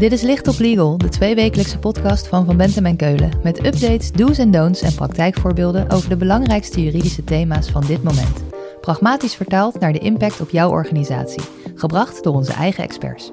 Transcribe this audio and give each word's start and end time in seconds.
Dit 0.00 0.12
is 0.12 0.22
Licht 0.22 0.48
op 0.48 0.58
Legal, 0.58 0.98
de 0.98 1.08
tweewekelijkse 1.08 1.78
podcast 1.78 2.26
van 2.26 2.46
Van 2.46 2.56
Bentem 2.56 2.86
en 2.86 2.96
Keulen. 2.96 3.40
Met 3.42 3.66
updates, 3.66 4.12
do's 4.12 4.38
en 4.38 4.50
don'ts 4.50 4.82
en 4.82 4.94
praktijkvoorbeelden 4.94 5.90
over 5.90 6.08
de 6.08 6.16
belangrijkste 6.16 6.82
juridische 6.82 7.24
thema's 7.24 7.70
van 7.70 7.86
dit 7.86 8.02
moment. 8.02 8.44
Pragmatisch 8.80 9.34
vertaald 9.34 9.80
naar 9.80 9.92
de 9.92 9.98
impact 9.98 10.40
op 10.40 10.50
jouw 10.50 10.70
organisatie. 10.70 11.42
Gebracht 11.74 12.22
door 12.24 12.34
onze 12.34 12.52
eigen 12.52 12.84
experts. 12.84 13.32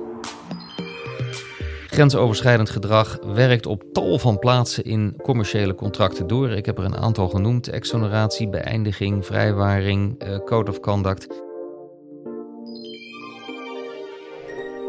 Grensoverschrijdend 1.88 2.70
gedrag 2.70 3.20
werkt 3.34 3.66
op 3.66 3.84
tal 3.91 4.20
van 4.20 4.40
plaatsen 4.40 4.84
in 4.84 5.16
commerciële 5.23 5.76
contracten 5.76 6.27
door. 6.27 6.49
Ik 6.49 6.66
heb 6.66 6.77
er 6.77 6.86
een 6.86 6.98
aantal 6.98 7.30
genoemd: 7.30 7.68
exoneratie, 7.68 8.49
beëindiging, 8.49 9.26
vrijwaring, 9.26 10.20
eh, 10.20 10.38
code 10.45 10.72
of 10.72 10.80
conduct. 10.80 11.47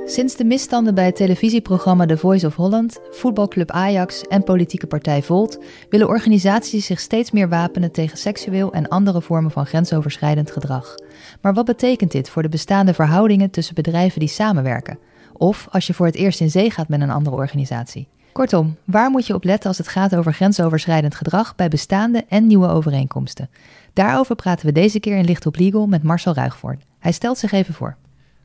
Sinds 0.09 0.37
de 0.37 0.45
misstanden 0.45 0.95
bij 0.95 1.05
het 1.05 1.17
televisieprogramma 1.17 2.07
The 2.07 2.17
Voice 2.17 2.47
of 2.47 2.55
Holland, 2.55 2.99
voetbalclub 3.11 3.71
Ajax 3.71 4.23
en 4.23 4.45
politieke 4.45 4.87
partij 4.87 5.23
Volt 5.23 5.59
willen 5.91 6.09
organisaties 6.09 6.87
zich 6.87 7.01
steeds 7.01 7.31
meer 7.31 7.49
wapenen 7.49 7.93
tegen 7.93 8.19
seksueel 8.19 8.73
en 8.73 8.89
andere 8.89 9.23
vormen 9.23 9.51
van 9.51 9.67
grensoverschrijdend 9.67 10.51
gedrag. 10.51 10.95
Maar 11.41 11.55
wat 11.55 11.65
betekent 11.65 12.13
dit 12.13 12.31
voor 12.31 12.43
de 12.43 12.49
bestaande 12.49 12.95
verhoudingen 12.95 13.51
tussen 13.51 13.75
bedrijven 13.75 14.21
die 14.21 14.29
samenwerken? 14.29 14.99
Of 15.33 15.69
als 15.71 15.87
je 15.87 15.95
voor 15.95 16.07
het 16.07 16.15
eerst 16.15 16.41
in 16.41 16.51
zee 16.51 16.71
gaat 16.71 16.89
met 16.89 17.01
een 17.01 17.11
andere 17.11 17.37
organisatie? 17.37 18.09
Kortom, 18.33 18.77
waar 18.85 19.11
moet 19.11 19.27
je 19.27 19.35
op 19.35 19.45
letten 19.45 19.69
als 19.69 19.79
het 19.79 19.89
gaat 19.89 20.17
over 20.17 20.33
grensoverschrijdend 20.33 21.15
gedrag 21.15 21.55
bij 21.55 21.69
bestaande 21.69 22.25
en 22.29 22.47
nieuwe 22.47 22.69
overeenkomsten? 22.69 23.51
Daarover 23.93 24.35
praten 24.35 24.67
we 24.67 24.73
deze 24.73 25.01
keer 25.01 25.17
in 25.17 25.25
Licht 25.25 25.47
op 25.47 25.57
Legal 25.57 25.87
met 25.87 26.03
Marcel 26.03 26.35
Ruigvoort. 26.35 26.83
Hij 26.99 27.13
stelt 27.13 27.39
zich 27.39 27.53
even 27.53 27.75
voor. 27.75 27.97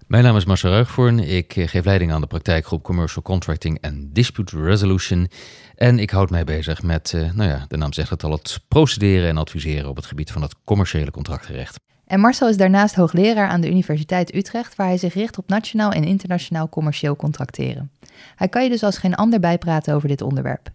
Mijn 0.08 0.24
naam 0.24 0.36
is 0.36 0.46
Marcel 0.46 0.72
Ruigvoorn. 0.72 1.20
Ik 1.20 1.56
eh, 1.56 1.68
geef 1.68 1.86
leiding 1.86 2.12
aan 2.12 2.22
de 2.22 2.28
praktijkgroep 2.28 2.84
Commercial 2.84 3.24
Contracting 3.24 3.78
en 3.82 4.10
Dispute 4.14 4.64
Resolution. 4.64 5.28
En 5.76 6.00
ik 6.00 6.10
houd 6.10 6.30
mij 6.30 6.44
bezig 6.44 6.84
met, 6.84 7.14
eh, 7.14 7.32
nou 7.34 7.50
ja, 7.50 7.66
de 7.68 7.78
naam 7.78 7.94
zegt 7.94 8.10
het 8.10 8.24
al, 8.24 8.32
het 8.32 8.60
procederen 8.68 9.30
en 9.30 9.38
adviseren 9.38 9.90
op 9.90 9.96
het 9.96 10.06
gebied 10.06 10.32
van 10.32 10.42
het 10.42 10.56
commerciële 10.64 11.12
contractrecht. 11.12 11.80
En 12.06 12.20
Marcel 12.20 12.50
is 12.50 12.58
daarnaast 12.58 12.96
hoogleraar 12.96 13.48
aan 13.48 13.62
de 13.62 13.70
Universiteit 13.70 14.36
Utrecht, 14.36 14.76
waar 14.76 14.88
hij 14.88 14.98
zich 14.98 15.14
richt 15.14 15.38
op 15.38 15.48
nationaal 15.48 15.92
en 15.92 16.04
internationaal 16.04 16.70
commercieel 16.70 17.16
contracteren. 17.16 17.92
Hij 18.36 18.48
kan 18.48 18.64
je 18.64 18.70
dus 18.70 18.84
als 18.84 18.98
geen 18.98 19.16
ander 19.16 19.40
bijpraten 19.40 19.96
over 19.96 20.08
dit 20.08 20.22
onderwerp. 20.22 20.70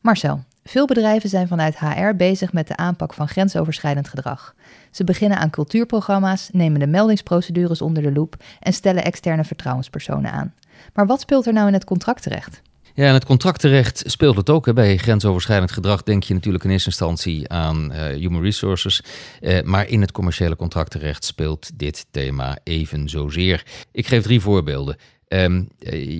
Marcel, 0.00 0.44
veel 0.64 0.86
bedrijven 0.86 1.28
zijn 1.28 1.48
vanuit 1.48 1.78
HR 1.78 2.14
bezig 2.16 2.52
met 2.52 2.66
de 2.66 2.76
aanpak 2.76 3.14
van 3.14 3.28
grensoverschrijdend 3.28 4.08
gedrag. 4.08 4.54
Ze 4.90 5.04
beginnen 5.04 5.38
aan 5.38 5.50
cultuurprogramma's, 5.50 6.48
nemen 6.52 6.80
de 6.80 6.86
meldingsprocedures 6.86 7.82
onder 7.82 8.02
de 8.02 8.12
loep 8.12 8.36
en 8.60 8.72
stellen 8.72 9.04
externe 9.04 9.44
vertrouwenspersonen 9.44 10.32
aan. 10.32 10.54
Maar 10.94 11.06
wat 11.06 11.20
speelt 11.20 11.46
er 11.46 11.52
nou 11.52 11.66
in 11.66 11.72
het 11.72 11.84
contractrecht? 11.84 12.62
Ja, 12.96 13.06
en 13.06 13.14
het 13.14 13.24
contractrecht 13.24 14.02
speelt 14.06 14.36
het 14.36 14.50
ook. 14.50 14.66
Hè. 14.66 14.72
Bij 14.72 14.96
grensoverschrijdend 14.96 15.72
gedrag 15.72 16.02
denk 16.02 16.22
je 16.22 16.34
natuurlijk 16.34 16.64
in 16.64 16.70
eerste 16.70 16.88
instantie 16.88 17.48
aan 17.48 17.92
uh, 17.92 18.06
human 18.06 18.42
resources. 18.42 19.02
Uh, 19.40 19.62
maar 19.62 19.88
in 19.88 20.00
het 20.00 20.12
commerciële 20.12 20.56
contractenrecht 20.56 21.24
speelt 21.24 21.70
dit 21.78 22.06
thema 22.10 22.58
even 22.64 23.08
zozeer. 23.08 23.62
Ik 23.92 24.06
geef 24.06 24.22
drie 24.22 24.40
voorbeelden. 24.40 24.96
Um, 25.34 25.68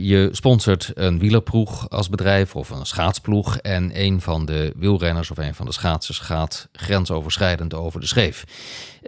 je 0.01 0.29
sponsort 0.33 0.91
een 0.95 1.19
wielerploeg 1.19 1.91
als 1.91 2.09
bedrijf 2.09 2.57
of 2.57 2.71
een 2.71 2.87
schaatsploeg. 2.87 3.57
En 3.57 3.91
een 4.01 4.21
van 4.21 4.47
de 4.47 4.73
wielrenners 4.77 5.31
of 5.31 5.39
een 5.39 5.55
van 5.55 5.67
de 5.67 5.73
schaatsers 5.73 6.19
gaat 6.19 6.69
grensoverschrijdend 6.73 7.75
over 7.75 8.01
de 8.01 8.07
scheef. 8.07 8.45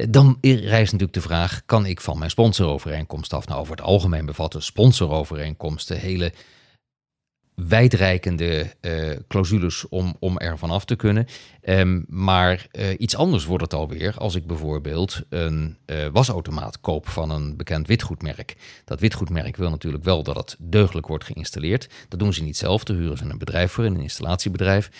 Dan 0.08 0.38
rijst 0.40 0.92
natuurlijk 0.92 1.12
de 1.12 1.20
vraag: 1.20 1.62
kan 1.66 1.86
ik 1.86 2.00
van 2.00 2.18
mijn 2.18 2.30
sponsorovereenkomst 2.30 3.32
af? 3.32 3.46
Nou, 3.46 3.60
over 3.60 3.76
het 3.76 3.84
algemeen 3.84 4.26
bevatten 4.26 4.62
sponsorovereenkomsten 4.62 5.98
hele 5.98 6.32
wijdrijkende 7.56 8.74
uh, 8.80 9.16
clausules 9.28 9.88
om, 9.88 10.16
om 10.18 10.38
er 10.38 10.58
vanaf 10.58 10.84
te 10.84 10.96
kunnen. 10.96 11.26
Um, 11.62 12.04
maar 12.08 12.66
uh, 12.72 12.86
iets 12.98 13.16
anders 13.16 13.44
wordt 13.44 13.62
het 13.62 13.74
alweer 13.74 14.14
als 14.16 14.34
ik 14.34 14.46
bijvoorbeeld 14.46 15.22
een 15.28 15.76
uh, 15.86 16.06
wasautomaat 16.12 16.80
koop 16.80 17.08
van 17.08 17.30
een 17.30 17.56
bekend 17.56 17.86
witgoedmerk. 17.86 18.56
Dat 18.84 19.00
witgoedmerk 19.00 19.56
wil 19.56 19.70
natuurlijk 19.70 20.04
wel 20.04 20.22
dat 20.22 20.36
het 20.36 20.56
deugdelijk 20.58 21.06
wordt 21.06 21.24
geïnstalleerd. 21.24 21.88
Dat 22.08 22.18
doen 22.18 22.32
ze 22.32 22.42
niet 22.42 22.56
zelf, 22.56 22.84
daar 22.84 22.96
huren 22.96 23.16
ze 23.16 23.24
een 23.24 23.38
bedrijf 23.38 23.72
voor, 23.72 23.84
een 23.84 24.00
installatiebedrijf. 24.00 24.90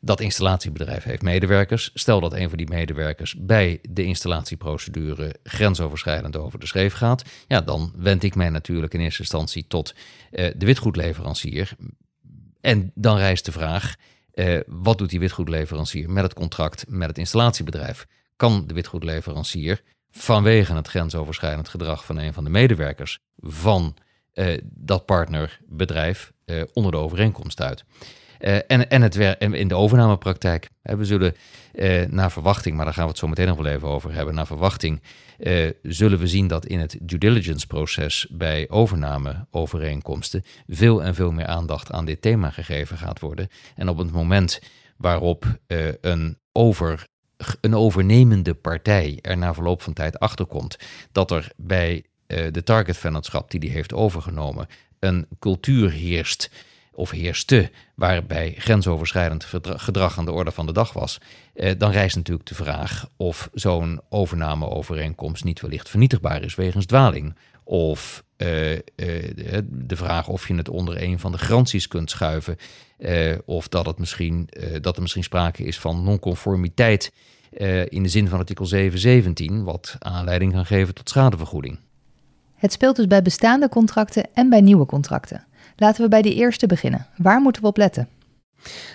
Dat 0.00 0.20
installatiebedrijf 0.20 1.04
heeft 1.04 1.22
medewerkers. 1.22 1.90
Stel 1.94 2.20
dat 2.20 2.32
een 2.32 2.48
van 2.48 2.58
die 2.58 2.68
medewerkers 2.68 3.34
bij 3.38 3.78
de 3.90 4.04
installatieprocedure 4.04 5.34
grensoverschrijdend 5.42 6.36
over 6.36 6.58
de 6.58 6.66
schreef 6.66 6.92
gaat. 6.92 7.22
Ja, 7.48 7.60
dan 7.60 7.92
wend 7.96 8.22
ik 8.22 8.34
mij 8.34 8.50
natuurlijk 8.50 8.94
in 8.94 9.00
eerste 9.00 9.20
instantie 9.20 9.64
tot 9.68 9.94
de 10.30 10.54
witgoedleverancier 10.58 11.76
en 12.66 12.90
dan 12.94 13.16
rijst 13.16 13.44
de 13.44 13.52
vraag, 13.52 13.94
uh, 14.34 14.60
wat 14.66 14.98
doet 14.98 15.10
die 15.10 15.20
witgoedleverancier 15.20 16.10
met 16.10 16.22
het 16.22 16.34
contract 16.34 16.84
met 16.88 17.08
het 17.08 17.18
installatiebedrijf? 17.18 18.06
Kan 18.36 18.66
de 18.66 18.74
witgoedleverancier 18.74 19.82
vanwege 20.10 20.74
het 20.74 20.88
grensoverschrijdend 20.88 21.68
gedrag 21.68 22.04
van 22.04 22.18
een 22.18 22.32
van 22.32 22.44
de 22.44 22.50
medewerkers 22.50 23.18
van 23.36 23.96
uh, 24.34 24.58
dat 24.64 25.04
partnerbedrijf 25.04 26.32
uh, 26.44 26.62
onder 26.72 26.92
de 26.92 26.98
overeenkomst 26.98 27.60
uit? 27.60 27.84
Uh, 28.40 28.54
en, 28.66 28.90
en, 28.90 29.02
het 29.02 29.16
in 29.38 29.68
de 29.68 29.74
overnamepraktijk. 29.74 30.68
we 30.82 31.04
zullen 31.04 31.34
uh, 31.74 32.04
naar 32.06 32.32
verwachting, 32.32 32.76
maar 32.76 32.84
daar 32.84 32.94
gaan 32.94 33.04
we 33.04 33.10
het 33.10 33.18
zo 33.18 33.26
meteen 33.28 33.46
nog 33.46 33.56
wel 33.56 33.72
even 33.72 33.88
over 33.88 34.12
hebben. 34.12 34.34
Naar 34.34 34.46
verwachting 34.46 35.02
uh, 35.38 35.70
zullen 35.82 36.18
we 36.18 36.26
zien 36.26 36.46
dat 36.46 36.66
in 36.66 36.80
het 36.80 36.96
due 37.00 37.18
diligence 37.18 37.66
proces 37.66 38.26
bij 38.30 38.68
overnameovereenkomsten 38.68 40.44
veel 40.66 41.02
en 41.02 41.14
veel 41.14 41.32
meer 41.32 41.46
aandacht 41.46 41.92
aan 41.92 42.04
dit 42.04 42.22
thema 42.22 42.50
gegeven 42.50 42.98
gaat 42.98 43.20
worden. 43.20 43.48
En 43.74 43.88
op 43.88 43.98
het 43.98 44.12
moment 44.12 44.60
waarop 44.96 45.44
een 46.00 46.38
over 46.52 47.06
een 47.60 47.74
overnemende 47.74 48.54
partij 48.54 49.18
er 49.22 49.38
na 49.38 49.54
verloop 49.54 49.82
van 49.82 49.92
tijd 49.92 50.18
achterkomt 50.18 50.78
dat 51.12 51.30
er 51.30 51.52
bij 51.56 52.04
de 52.26 52.62
targetvennootschap 52.64 53.50
die 53.50 53.60
die 53.60 53.70
heeft 53.70 53.92
overgenomen 53.92 54.66
een 54.98 55.26
cultuur 55.38 55.90
heerst 55.90 56.50
of 56.96 57.10
heerste, 57.10 57.70
waarbij 57.94 58.54
grensoverschrijdend 58.58 59.46
gedrag 59.62 60.18
aan 60.18 60.24
de 60.24 60.32
orde 60.32 60.50
van 60.50 60.66
de 60.66 60.72
dag 60.72 60.92
was, 60.92 61.20
eh, 61.54 61.72
dan 61.78 61.90
rijst 61.90 62.16
natuurlijk 62.16 62.48
de 62.48 62.54
vraag 62.54 63.08
of 63.16 63.48
zo'n 63.52 64.00
overnameovereenkomst 64.08 65.44
niet 65.44 65.60
wellicht 65.60 65.88
vernietigbaar 65.88 66.42
is 66.42 66.54
wegens 66.54 66.86
dwaling. 66.86 67.36
Of 67.64 68.24
eh, 68.36 68.72
eh, 68.72 68.80
de 69.68 69.96
vraag 69.96 70.28
of 70.28 70.48
je 70.48 70.54
het 70.54 70.68
onder 70.68 71.02
een 71.02 71.18
van 71.18 71.32
de 71.32 71.38
garanties 71.38 71.88
kunt 71.88 72.10
schuiven, 72.10 72.56
of 73.44 73.68
dat, 73.68 73.86
het 73.86 73.98
misschien, 73.98 74.48
dat 74.80 74.96
er 74.96 75.02
misschien 75.02 75.22
sprake 75.22 75.64
is 75.64 75.78
van 75.78 76.04
nonconformiteit 76.04 77.12
in 77.88 78.02
de 78.02 78.08
zin 78.08 78.28
van 78.28 78.38
artikel 78.38 78.66
717, 78.66 79.64
wat 79.64 79.96
aanleiding 79.98 80.52
kan 80.52 80.66
geven 80.66 80.94
tot 80.94 81.08
schadevergoeding. 81.08 81.78
Het 82.54 82.72
speelt 82.72 82.96
dus 82.96 83.06
bij 83.06 83.22
bestaande 83.22 83.68
contracten 83.68 84.28
en 84.34 84.48
bij 84.48 84.60
nieuwe 84.60 84.86
contracten. 84.86 85.46
Laten 85.76 86.02
we 86.02 86.08
bij 86.08 86.22
die 86.22 86.34
eerste 86.34 86.66
beginnen. 86.66 87.06
Waar 87.16 87.40
moeten 87.40 87.62
we 87.62 87.68
op 87.68 87.76
letten? 87.76 88.08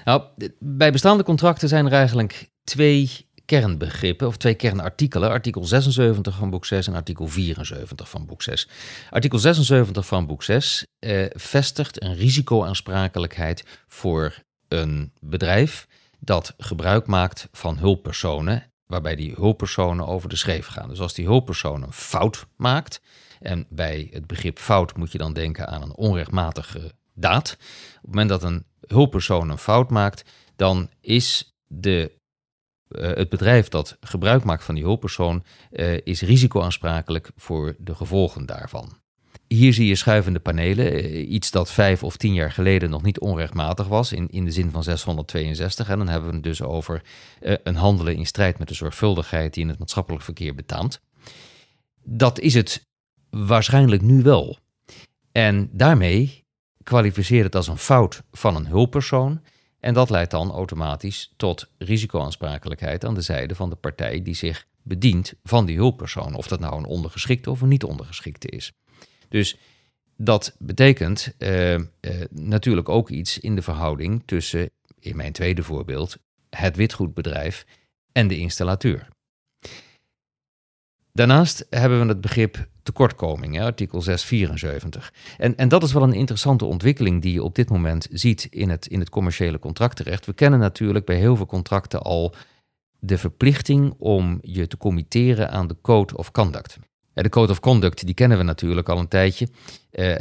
Nou, 0.06 0.24
bij 0.60 0.92
bestaande 0.92 1.24
contracten 1.24 1.68
zijn 1.68 1.86
er 1.86 1.92
eigenlijk 1.92 2.50
twee 2.64 3.10
kernbegrippen 3.46 4.28
of 4.28 4.38
twee 4.38 4.54
kernartikelen. 4.54 5.30
Artikel 5.30 5.64
76 5.64 6.36
van 6.36 6.50
boek 6.50 6.66
6 6.66 6.88
en 6.88 6.94
artikel 6.94 7.28
74 7.28 8.10
van 8.10 8.26
boek 8.26 8.42
6. 8.42 8.70
Artikel 9.10 9.40
76 9.40 10.06
van 10.06 10.26
boek 10.26 10.44
6 10.44 10.86
eh, 11.00 11.26
vestigt 11.30 12.04
een 12.04 12.16
risicoaansprakelijkheid 12.16 13.64
voor 13.88 14.44
een 14.68 15.12
bedrijf 15.20 15.88
dat 16.20 16.54
gebruik 16.58 17.08
maakt 17.08 17.48
van 17.52 17.78
hulppersonen, 17.78 18.71
waarbij 18.92 19.16
die 19.16 19.34
hulppersonen 19.34 20.08
over 20.08 20.30
de 20.30 20.36
schreef 20.36 20.68
gaan. 20.68 20.90
Dus 20.90 21.00
als 21.00 21.14
die 21.14 21.26
hulppersoon 21.26 21.84
een 21.84 21.94
fout 21.94 22.46
maakt, 22.56 23.02
en 23.40 23.66
bij 23.70 24.08
het 24.12 24.28
begrip 24.28 24.60
fout 24.60 24.98
moet 24.98 25.12
je 25.12 25.18
dan 25.18 25.34
denken 25.34 25.68
aan 25.68 25.82
een 25.82 25.96
onrechtmatige 25.96 26.92
daad. 27.14 27.58
Op 27.96 28.02
het 28.02 28.10
moment 28.10 28.30
dat 28.30 28.44
een 28.44 28.66
hulppersoon 28.88 29.50
een 29.50 29.58
fout 29.58 29.90
maakt, 29.90 30.30
dan 30.56 30.90
is 31.02 31.56
de, 31.68 32.12
uh, 32.90 33.02
het 33.02 33.30
bedrijf 33.30 33.68
dat 33.68 33.98
gebruik 34.00 34.44
maakt 34.44 34.64
van 34.64 34.76
die 34.76 34.84
hulppersoon 34.84 35.44
uh, 35.72 35.98
is 36.04 36.22
risicoaansprakelijk 36.22 37.32
voor 37.36 37.76
de 37.78 37.96
gevolgen 37.96 38.46
daarvan. 38.46 39.00
Hier 39.54 39.74
zie 39.74 39.88
je 39.88 39.96
schuivende 39.96 40.40
panelen, 40.40 40.94
uh, 40.94 41.32
iets 41.32 41.52
dat 41.52 41.72
vijf 41.72 42.04
of 42.04 42.18
tien 42.18 42.34
jaar 42.34 42.52
geleden 42.52 42.90
nog 42.90 43.02
niet 43.02 43.20
onrechtmatig 43.20 43.88
was, 43.88 44.12
in, 44.12 44.30
in 44.30 44.46
de 44.46 44.52
zin 44.52 44.72
van 44.72 44.84
662. 44.84 45.90
En 45.90 45.98
dan 45.98 46.08
hebben 46.08 46.30
we 46.30 46.36
het 46.36 46.44
dus 46.44 46.62
over 46.62 47.02
een 47.64 47.76
handelen 47.76 48.16
in 48.16 48.26
strijd 48.26 48.60
met 48.60 48.68
de 48.68 48.74
zorgvuldigheid 48.74 49.54
die 49.54 49.64
in 49.64 49.70
het 49.70 49.80
maatschappelijk 49.80 50.24
verkeer 50.24 50.56
betaamt. 50.56 51.02
Dat 52.04 52.40
is 52.40 52.54
het 52.54 52.90
Waarschijnlijk 53.32 54.02
nu 54.02 54.22
wel. 54.22 54.58
En 55.32 55.70
daarmee 55.72 56.46
kwalificeert 56.84 57.44
het 57.44 57.56
als 57.56 57.68
een 57.68 57.78
fout 57.78 58.24
van 58.32 58.56
een 58.56 58.68
hulppersoon. 58.68 59.42
En 59.80 59.94
dat 59.94 60.10
leidt 60.10 60.32
dan 60.32 60.52
automatisch 60.52 61.34
tot 61.38 61.72
risicoaansprakelijkheid 61.78 63.06
aan 63.06 63.14
de 63.14 63.22
zijde 63.22 63.56
van 63.56 63.70
de 63.70 63.76
partij 63.76 64.22
die 64.22 64.34
zich 64.34 64.66
bedient 64.84 65.34
van 65.44 65.66
die 65.66 65.76
hulppersoon. 65.76 66.36
Of 66.36 66.48
dat 66.48 66.60
nou 66.60 66.78
een 66.78 66.86
ondergeschikte 66.86 67.52
of 67.52 67.62
een 67.62 67.68
niet 67.68 67.84
ondergeschikte 67.84 68.48
is. 68.48 68.72
Dus 69.32 69.58
dat 70.18 70.56
betekent 70.60 71.34
uh, 71.38 71.74
uh, 71.74 71.84
natuurlijk 72.30 72.90
ook 72.90 73.10
iets 73.10 73.40
in 73.40 73.56
de 73.56 73.62
verhouding 73.62 74.24
tussen, 74.26 74.70
in 75.00 75.16
mijn 75.16 75.32
tweede 75.32 75.64
voorbeeld, 75.64 76.18
het 76.50 76.76
witgoedbedrijf 76.76 77.66
en 78.12 78.28
de 78.28 78.38
installateur. 78.38 79.08
Daarnaast 81.14 81.66
hebben 81.70 82.02
we 82.02 82.08
het 82.08 82.22
begrip 82.22 82.68
tekortkoming, 82.84 83.56
hè, 83.56 83.64
artikel 83.64 84.02
674. 84.02 85.14
En, 85.38 85.56
en 85.56 85.70
dat 85.70 85.84
is 85.84 85.94
wel 85.94 86.04
een 86.04 86.14
interessante 86.14 86.66
ontwikkeling 86.66 87.22
die 87.22 87.34
je 87.34 87.44
op 87.44 87.56
dit 87.56 87.70
moment 87.70 88.08
ziet 88.12 88.48
in 88.50 88.70
het, 88.70 88.88
in 88.88 89.00
het 89.00 89.10
commerciële 89.10 89.60
contractrecht. 89.60 90.26
We 90.26 90.34
kennen 90.34 90.60
natuurlijk 90.60 91.06
bij 91.06 91.16
heel 91.16 91.36
veel 91.36 91.46
contracten 91.46 92.02
al 92.02 92.36
de 93.00 93.18
verplichting 93.18 93.94
om 93.98 94.40
je 94.42 94.68
te 94.68 94.78
committeren 94.78 95.52
aan 95.52 95.68
de 95.68 95.78
Code 95.82 96.18
of 96.18 96.32
Conduct. 96.32 96.78
De 97.14 97.30
Code 97.30 97.52
of 97.52 97.60
Conduct 97.60 98.06
die 98.06 98.14
kennen 98.14 98.38
we 98.38 98.44
natuurlijk 98.44 98.90
al 98.90 99.00
een 99.00 99.08
tijdje. 99.08 99.48
Eh, 99.92 100.16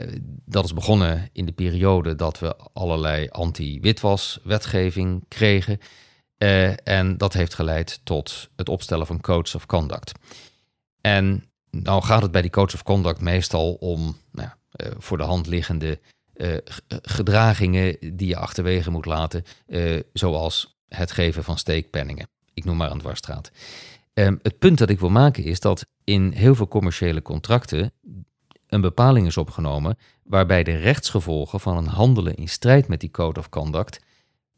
dat 0.44 0.64
is 0.64 0.74
begonnen 0.74 1.28
in 1.32 1.46
de 1.46 1.52
periode 1.52 2.14
dat 2.14 2.38
we 2.38 2.56
allerlei 2.72 3.28
anti-witwas-wetgeving 3.28 5.24
kregen. 5.28 5.78
Uh, 6.38 6.88
en 6.88 7.16
dat 7.16 7.32
heeft 7.32 7.54
geleid 7.54 8.00
tot 8.04 8.50
het 8.56 8.68
opstellen 8.68 9.06
van 9.06 9.20
Codes 9.20 9.54
of 9.54 9.66
Conduct. 9.66 10.12
En 11.00 11.44
nou 11.70 12.02
gaat 12.02 12.22
het 12.22 12.30
bij 12.30 12.42
die 12.42 12.50
Codes 12.50 12.74
of 12.74 12.82
Conduct 12.82 13.20
meestal 13.20 13.72
om 13.72 14.16
nou, 14.32 14.48
uh, 14.76 14.90
voor 14.98 15.18
de 15.18 15.24
hand 15.24 15.46
liggende 15.46 16.00
gedragingen 16.88 17.96
die 18.00 18.28
je 18.28 18.36
achterwege 18.36 18.90
moet 18.90 19.04
laten, 19.04 19.44
zoals 20.12 20.78
het 20.88 21.12
geven 21.12 21.44
van 21.44 21.58
steekpenningen. 21.58 22.28
Ik 22.54 22.64
noem 22.64 22.76
maar 22.76 22.90
een 22.90 22.98
dwarsstraat. 22.98 23.50
Um, 24.20 24.38
het 24.42 24.58
punt 24.58 24.78
dat 24.78 24.90
ik 24.90 25.00
wil 25.00 25.10
maken 25.10 25.44
is 25.44 25.60
dat 25.60 25.86
in 26.04 26.32
heel 26.32 26.54
veel 26.54 26.68
commerciële 26.68 27.22
contracten 27.22 27.92
een 28.66 28.80
bepaling 28.80 29.26
is 29.26 29.36
opgenomen 29.36 29.98
waarbij 30.22 30.62
de 30.62 30.76
rechtsgevolgen 30.76 31.60
van 31.60 31.76
een 31.76 31.86
handelen 31.86 32.34
in 32.34 32.48
strijd 32.48 32.88
met 32.88 33.00
die 33.00 33.10
code 33.10 33.40
of 33.40 33.48
conduct 33.48 34.00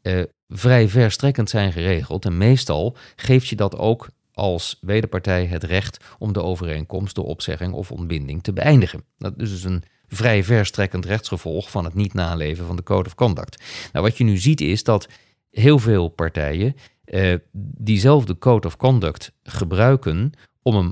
uh, 0.01 0.23
vrij 0.47 0.89
verstrekkend 0.89 1.49
zijn 1.49 1.71
geregeld. 1.71 2.25
En 2.25 2.37
meestal 2.37 2.95
geeft 3.15 3.47
je 3.47 3.55
dat 3.55 3.77
ook 3.77 4.09
als 4.33 4.77
wederpartij 4.81 5.45
het 5.45 5.63
recht 5.63 6.03
om 6.17 6.33
de 6.33 6.41
overeenkomst 6.41 7.15
door 7.15 7.25
opzegging 7.25 7.73
of 7.73 7.91
ontbinding 7.91 8.43
te 8.43 8.53
beëindigen. 8.53 9.03
Dat 9.17 9.33
is 9.37 9.49
dus 9.49 9.63
een 9.63 9.83
vrij 10.07 10.43
verstrekkend 10.43 11.05
rechtsgevolg 11.05 11.71
van 11.71 11.83
het 11.83 11.93
niet 11.93 12.13
naleven 12.13 12.65
van 12.65 12.75
de 12.75 12.83
code 12.83 13.09
of 13.09 13.15
conduct. 13.15 13.63
Nou, 13.91 14.05
wat 14.05 14.17
je 14.17 14.23
nu 14.23 14.37
ziet 14.37 14.61
is 14.61 14.83
dat 14.83 15.07
heel 15.49 15.79
veel 15.79 16.07
partijen 16.07 16.75
uh, 17.13 17.35
diezelfde 17.77 18.37
code 18.37 18.67
of 18.67 18.77
conduct 18.77 19.31
gebruiken 19.43 20.31
om, 20.61 20.75
hem, 20.75 20.91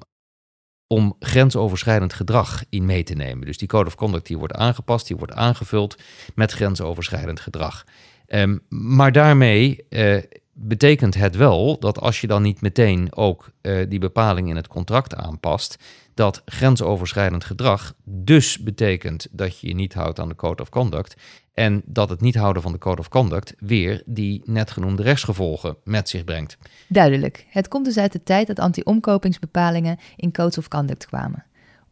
om 0.87 1.15
grensoverschrijdend 1.19 2.13
gedrag 2.13 2.63
in 2.69 2.85
mee 2.85 3.03
te 3.03 3.13
nemen. 3.13 3.45
Dus 3.45 3.57
die 3.57 3.67
code 3.67 3.87
of 3.87 3.95
conduct 3.95 4.27
die 4.27 4.37
wordt 4.37 4.53
aangepast, 4.53 5.07
die 5.07 5.17
wordt 5.17 5.33
aangevuld 5.33 6.01
met 6.35 6.51
grensoverschrijdend 6.51 7.39
gedrag. 7.39 7.83
Um, 8.27 8.61
maar 8.69 9.11
daarmee 9.11 9.85
uh, 9.89 10.17
betekent 10.53 11.15
het 11.15 11.35
wel 11.35 11.79
dat 11.79 11.99
als 11.99 12.21
je 12.21 12.27
dan 12.27 12.41
niet 12.41 12.61
meteen 12.61 13.15
ook 13.15 13.51
uh, 13.61 13.89
die 13.89 13.99
bepaling 13.99 14.49
in 14.49 14.55
het 14.55 14.67
contract 14.67 15.15
aanpast, 15.15 15.77
dat 16.21 16.41
grensoverschrijdend 16.45 17.43
gedrag 17.43 17.93
dus 18.03 18.57
betekent 18.57 19.27
dat 19.31 19.59
je 19.59 19.67
je 19.67 19.73
niet 19.73 19.93
houdt 19.93 20.19
aan 20.19 20.27
de 20.27 20.35
code 20.35 20.61
of 20.61 20.69
conduct 20.69 21.15
en 21.53 21.81
dat 21.85 22.09
het 22.09 22.21
niet 22.21 22.35
houden 22.35 22.61
van 22.61 22.71
de 22.71 22.77
code 22.77 23.01
of 23.01 23.09
conduct 23.09 23.53
weer 23.57 24.03
die 24.05 24.41
net 24.45 24.71
genoemde 24.71 25.03
rechtsgevolgen 25.03 25.75
met 25.83 26.09
zich 26.09 26.23
brengt. 26.23 26.57
Duidelijk. 26.87 27.45
Het 27.49 27.67
komt 27.67 27.85
dus 27.85 27.97
uit 27.97 28.11
de 28.11 28.23
tijd 28.23 28.47
dat 28.47 28.59
anti-omkopingsbepalingen 28.59 29.99
in 30.15 30.31
codes 30.31 30.57
of 30.57 30.67
conduct 30.67 31.05
kwamen. 31.05 31.45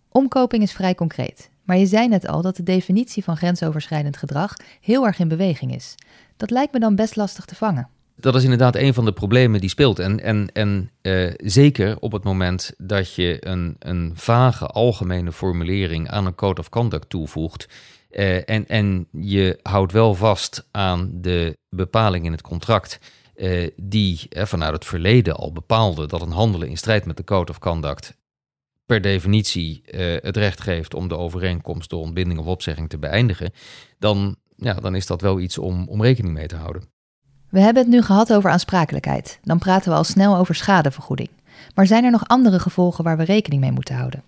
Omkoping 0.10 0.64
is 0.64 0.72
vrij 0.72 0.96
concreet, 0.96 1.50
maar 1.64 1.78
je 1.78 1.86
zei 1.86 2.08
net 2.08 2.28
al 2.28 2.42
dat 2.42 2.56
de 2.56 2.64
definitie 2.64 3.24
van 3.24 3.38
grensoverschrijdend 3.38 4.18
gedrag 4.18 4.54
heel 4.82 5.06
erg 5.06 5.20
in 5.20 5.28
beweging 5.28 5.76
is. 5.76 5.96
Dat 6.38 6.50
lijkt 6.50 6.74
me 6.74 6.80
dan 6.80 6.96
best 6.96 7.16
lastig 7.16 7.46
te 7.46 7.56
vangen 7.56 7.90
dat 8.20 8.36
is 8.36 8.44
inderdaad 8.44 8.76
een 8.76 8.94
van 8.94 9.06
de 9.06 9.12
problemen 9.12 9.60
die 9.60 9.70
speelt. 9.70 10.00
En, 10.00 10.20
en, 10.20 10.50
en 10.54 10.92
uh, 11.02 11.32
zeker 11.38 12.00
op 12.00 12.12
het 12.12 12.24
moment 12.24 12.74
dat 12.78 13.16
je 13.16 13.38
een, 13.40 13.76
een 13.80 14.12
vage 14.16 14.66
algemene 14.66 15.32
formulering 15.32 16.10
aan 16.10 16.26
een 16.26 16.36
code 16.36 16.62
of 16.62 16.70
conduct 16.70 17.10
toevoegt. 17.10 17.68
Uh, 18.12 18.50
en, 18.50 18.68
en 18.68 19.08
je 19.12 19.60
houdt 19.62 19.92
wel 19.92 20.16
vast 20.16 20.68
aan 20.72 21.10
de 21.14 21.58
bepaling 21.70 22.26
in 22.26 22.32
het 22.32 22.42
contract. 22.42 23.00
Uh, 23.36 23.70
die 23.76 24.28
vanuit 24.30 24.74
het 24.74 24.86
verleden 24.86 25.36
al 25.36 25.52
bepaalde 25.52 26.08
dat 26.08 26.22
een 26.22 26.32
handelen 26.32 26.68
in 26.68 26.78
strijd 26.78 27.06
met 27.06 27.18
de 27.18 27.24
code 27.24 27.52
of 27.52 27.60
conduct 27.60 28.18
per 28.86 29.02
definitie 29.02 29.82
het 30.22 30.38
recht 30.38 30.62
geeft 30.62 30.94
om 30.94 31.08
de 31.08 31.18
overeenkomst 31.18 31.90
door 31.90 32.02
ontbinding 32.02 32.40
of 32.40 32.46
opzegging 32.46 32.90
te 32.90 32.98
beëindigen, 32.98 33.52
dan, 34.00 34.36
ja, 34.56 34.74
dan 34.74 34.96
is 34.96 35.06
dat 35.06 35.22
wel 35.22 35.40
iets 35.40 35.58
om, 35.58 35.88
om 35.88 36.02
rekening 36.02 36.34
mee 36.34 36.48
te 36.48 36.56
houden. 36.56 36.84
We 37.50 37.60
hebben 37.60 37.84
het 37.84 37.92
nu 37.92 38.02
gehad 38.02 38.34
over 38.34 38.50
aansprakelijkheid. 38.50 39.40
Dan 39.44 39.60
praten 39.60 39.92
we 39.92 39.98
al 39.98 40.04
snel 40.04 40.38
over 40.38 40.56
schadevergoeding. 40.56 41.30
Maar 41.76 41.88
zijn 41.88 42.04
er 42.04 42.12
nog 42.12 42.28
andere 42.28 42.60
gevolgen 42.60 43.04
waar 43.04 43.18
we 43.18 43.24
rekening 43.24 43.62
mee 43.62 43.72
moeten 43.72 43.96
houden? 43.96 44.24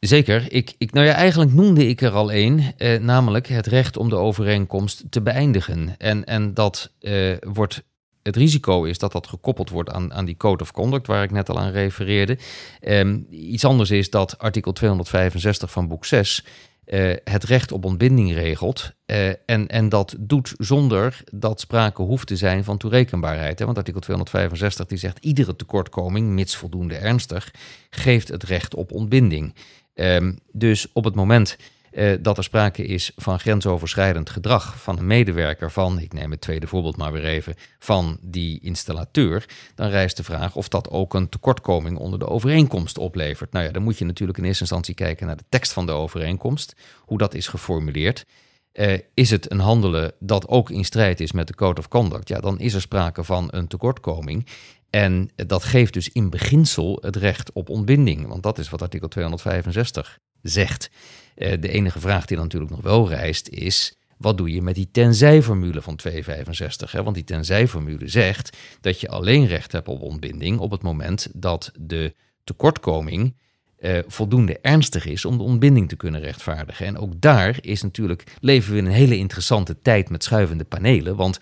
Zeker. 0.00 0.52
Ik, 0.52 0.74
ik, 0.78 0.92
nou 0.92 1.06
ja, 1.06 1.12
eigenlijk 1.12 1.52
noemde 1.52 1.86
ik 1.88 2.00
er 2.00 2.10
al 2.10 2.32
één, 2.32 2.72
eh, 2.76 3.00
namelijk 3.00 3.46
het 3.46 3.66
recht 3.66 3.96
om 3.96 4.08
de 4.08 4.16
overeenkomst 4.16 5.04
te 5.10 5.20
beëindigen. 5.20 5.94
En, 5.98 6.24
en 6.24 6.54
dat 6.54 6.90
eh, 7.00 7.36
wordt. 7.40 7.82
Het 8.22 8.36
risico 8.36 8.84
is 8.84 8.98
dat 8.98 9.12
dat 9.12 9.26
gekoppeld 9.26 9.70
wordt 9.70 9.90
aan, 9.90 10.14
aan 10.14 10.24
die 10.24 10.36
code 10.36 10.62
of 10.62 10.72
conduct 10.72 11.06
waar 11.06 11.22
ik 11.22 11.30
net 11.30 11.48
al 11.48 11.58
aan 11.58 11.70
refereerde. 11.70 12.38
Eh, 12.80 13.14
iets 13.30 13.64
anders 13.64 13.90
is 13.90 14.10
dat 14.10 14.38
artikel 14.38 14.72
265 14.72 15.70
van 15.70 15.88
boek 15.88 16.04
6 16.04 16.44
uh, 16.90 17.16
het 17.24 17.44
recht 17.44 17.72
op 17.72 17.84
ontbinding 17.84 18.32
regelt. 18.32 18.92
Uh, 19.06 19.28
en, 19.28 19.68
en 19.68 19.88
dat 19.88 20.16
doet 20.18 20.54
zonder 20.58 21.22
dat 21.32 21.60
sprake 21.60 22.02
hoeft 22.02 22.26
te 22.26 22.36
zijn 22.36 22.64
van 22.64 22.78
toerekenbaarheid. 22.78 23.58
Hè? 23.58 23.64
Want 23.64 23.76
artikel 23.76 24.00
265 24.00 24.86
die 24.86 24.98
zegt 24.98 25.24
iedere 25.24 25.56
tekortkoming, 25.56 26.28
mits 26.28 26.56
voldoende 26.56 26.96
ernstig, 26.96 27.54
geeft 27.90 28.28
het 28.28 28.42
recht 28.42 28.74
op 28.74 28.92
ontbinding. 28.92 29.54
Um, 29.94 30.38
dus 30.52 30.92
op 30.92 31.04
het 31.04 31.14
moment 31.14 31.56
uh, 31.92 32.16
dat 32.20 32.36
er 32.38 32.44
sprake 32.44 32.84
is 32.84 33.12
van 33.16 33.40
grensoverschrijdend 33.40 34.30
gedrag 34.30 34.82
van 34.82 34.98
een 34.98 35.06
medewerker 35.06 35.70
van, 35.70 35.98
ik 35.98 36.12
neem 36.12 36.30
het 36.30 36.40
tweede 36.40 36.66
voorbeeld 36.66 36.96
maar 36.96 37.12
weer 37.12 37.24
even, 37.24 37.54
van 37.78 38.18
die 38.22 38.60
installateur, 38.60 39.44
dan 39.74 39.88
rijst 39.88 40.16
de 40.16 40.24
vraag 40.24 40.56
of 40.56 40.68
dat 40.68 40.90
ook 40.90 41.14
een 41.14 41.28
tekortkoming 41.28 41.98
onder 41.98 42.18
de 42.18 42.28
overeenkomst 42.28 42.98
oplevert. 42.98 43.52
Nou 43.52 43.64
ja, 43.64 43.70
dan 43.70 43.82
moet 43.82 43.98
je 43.98 44.04
natuurlijk 44.04 44.38
in 44.38 44.44
eerste 44.44 44.60
instantie 44.60 44.94
kijken 44.94 45.26
naar 45.26 45.36
de 45.36 45.44
tekst 45.48 45.72
van 45.72 45.86
de 45.86 45.92
overeenkomst, 45.92 46.76
hoe 46.98 47.18
dat 47.18 47.34
is 47.34 47.48
geformuleerd. 47.48 48.26
Uh, 48.72 48.98
is 49.14 49.30
het 49.30 49.50
een 49.50 49.58
handelen 49.58 50.12
dat 50.18 50.48
ook 50.48 50.70
in 50.70 50.84
strijd 50.84 51.20
is 51.20 51.32
met 51.32 51.46
de 51.46 51.54
Code 51.54 51.80
of 51.80 51.88
Conduct? 51.88 52.28
Ja, 52.28 52.40
dan 52.40 52.60
is 52.60 52.74
er 52.74 52.80
sprake 52.80 53.24
van 53.24 53.48
een 53.50 53.66
tekortkoming. 53.66 54.46
En 54.90 55.30
dat 55.36 55.64
geeft 55.64 55.92
dus 55.92 56.08
in 56.08 56.30
beginsel 56.30 56.98
het 57.00 57.16
recht 57.16 57.52
op 57.52 57.68
ontbinding, 57.68 58.26
want 58.26 58.42
dat 58.42 58.58
is 58.58 58.70
wat 58.70 58.82
artikel 58.82 59.08
265 59.08 60.18
zegt. 60.42 60.90
Uh, 61.36 61.52
de 61.60 61.68
enige 61.68 62.00
vraag 62.00 62.24
die 62.24 62.36
dan 62.36 62.44
natuurlijk 62.44 62.70
nog 62.70 62.80
wel 62.82 63.08
rijst 63.08 63.48
is, 63.48 63.94
wat 64.16 64.36
doe 64.36 64.52
je 64.52 64.62
met 64.62 64.74
die 64.74 64.88
tenzij-formule 64.90 65.82
van 65.82 65.96
265? 65.96 66.92
Hè? 66.92 67.02
Want 67.02 67.14
die 67.14 67.24
tenzij-formule 67.24 68.08
zegt 68.08 68.56
dat 68.80 69.00
je 69.00 69.08
alleen 69.08 69.46
recht 69.46 69.72
hebt 69.72 69.88
op 69.88 70.00
ontbinding 70.00 70.58
op 70.58 70.70
het 70.70 70.82
moment 70.82 71.28
dat 71.34 71.72
de 71.78 72.14
tekortkoming 72.44 73.34
uh, 73.80 73.98
voldoende 74.06 74.58
ernstig 74.58 75.06
is 75.06 75.24
om 75.24 75.36
de 75.36 75.42
ontbinding 75.42 75.88
te 75.88 75.96
kunnen 75.96 76.20
rechtvaardigen. 76.20 76.86
En 76.86 76.98
ook 76.98 77.20
daar 77.20 77.58
is 77.60 77.82
natuurlijk, 77.82 78.24
leven 78.40 78.72
we 78.72 78.78
in 78.78 78.86
een 78.86 78.92
hele 78.92 79.16
interessante 79.16 79.78
tijd 79.78 80.10
met 80.10 80.24
schuivende 80.24 80.64
panelen. 80.64 81.16
Want 81.16 81.38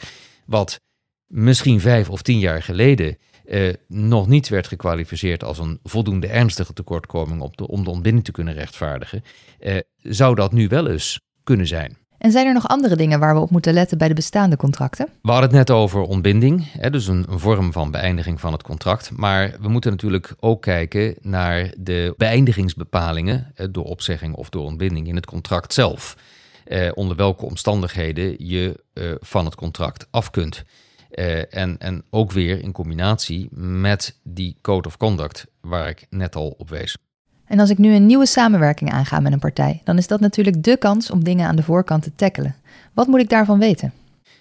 wat 0.47 0.81
misschien 1.27 1.81
vijf 1.81 2.11
of 2.11 2.23
tien 2.23 2.39
jaar 2.39 2.63
geleden 2.63 3.19
uh, 3.49 3.75
nog 3.89 4.27
niet 4.27 4.49
werd 4.49 4.67
gekwalificeerd 4.67 5.45
als 5.45 5.59
een 5.59 5.81
voldoende 5.83 6.27
ernstige 6.27 6.73
tekortkoming 6.73 7.41
om 7.41 7.51
de, 7.55 7.69
om 7.69 7.85
de 7.85 7.91
ontbinding 7.91 8.25
te 8.25 8.33
kunnen 8.33 8.55
rechtvaardigen, 8.55 9.23
uh, 9.61 9.79
zou 10.03 10.35
dat 10.35 10.53
nu 10.53 10.69
wel 10.69 10.89
eens 10.89 11.21
kunnen 11.45 11.67
zijn. 11.67 11.97
En 12.19 12.31
zijn 12.31 12.47
er 12.47 12.53
nog 12.53 12.69
andere 12.69 12.97
dingen 12.97 13.21
waar 13.21 13.35
we 13.35 13.41
op 13.41 13.51
moeten 13.51 13.73
letten 13.73 13.99
bij 13.99 14.09
de 14.09 14.15
bestaande 14.15 14.57
contracten? 14.57 15.09
We 15.23 15.31
hadden 15.31 15.49
het 15.49 15.59
net 15.59 15.71
over 15.71 16.01
ontbinding, 16.01 16.73
hè, 16.73 16.91
dus 16.91 17.07
een, 17.07 17.27
een, 17.29 17.39
vorm 17.39 17.73
van 17.73 17.91
beëindiging 17.91 18.41
van 18.41 18.53
het 18.53 18.63
contract. 18.63 19.11
Maar 19.17 19.55
we 19.61 19.69
moeten 19.69 19.91
natuurlijk 19.91 20.35
ook 20.41 20.63
kijken 20.63 21.15
naar 21.21 21.73
de 21.79 22.15
beëindigingsbepalingen 22.17 23.53
eh, 23.55 23.67
door 23.71 23.85
opzegging 23.85 24.35
of 24.35 24.49
door 24.49 24.65
ontbinding 24.65 25.09
in 25.09 25.15
het 25.15 25.27
contract 25.27 25.73
zelf. 25.73 26.17
Eh, 26.65 26.91
onder 26.95 27.17
welke 27.17 27.45
omstandigheden 27.45 28.47
je 28.47 28.85
eh, 28.93 29.05
van 29.21 29.45
het 29.45 29.55
contract 29.55 30.07
af 30.11 30.31
kunt. 30.31 30.65
Uh, 31.11 31.55
en, 31.55 31.79
en 31.79 32.05
ook 32.11 32.33
weer 32.33 32.63
in 32.63 32.73
combinatie 32.73 33.49
met 33.53 34.19
die 34.23 34.57
code 34.61 34.89
of 34.89 34.97
conduct 34.97 35.47
waar 35.61 35.89
ik 35.89 36.07
net 36.11 36.37
al 36.37 36.55
op 36.59 36.69
wees. 36.69 36.97
En 37.45 37.61
als 37.61 37.71
ik 37.71 37.79
nu 37.79 37.95
een 37.95 38.07
nieuwe 38.07 38.27
samenwerking 38.27 38.93
aanga 38.93 39.21
met 39.21 39.33
een 39.33 39.39
partij, 39.39 39.81
dan 39.85 39.99
is 39.99 40.07
dat 40.07 40.21
natuurlijk 40.21 40.63
de 40.63 40.77
kans 40.77 41.11
om 41.11 41.25
dingen 41.25 41.47
aan 41.47 41.57
de 41.57 41.63
voorkant 41.63 42.03
te 42.03 42.15
tackelen. 42.15 42.55
Wat 42.95 43.07
moet 43.07 43.21
ik 43.21 43.29
daarvan 43.29 43.59
weten? 43.59 43.93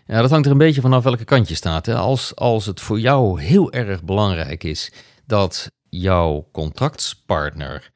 Ja, 0.06 0.22
dat 0.22 0.30
hangt 0.30 0.46
er 0.46 0.52
een 0.52 0.58
beetje 0.58 0.82
vanaf 0.82 1.04
welke 1.04 1.26
kant 1.26 1.48
je 1.48 1.56
staat. 1.56 1.86
Hè. 1.86 1.96
Als, 1.96 2.36
als 2.36 2.66
het 2.66 2.82
voor 2.82 3.00
jou 3.00 3.42
heel 3.42 3.72
erg 3.72 4.04
belangrijk 4.04 4.64
is 4.64 4.92
dat 5.26 5.72
jouw 5.90 6.48
contractspartner 6.52 7.92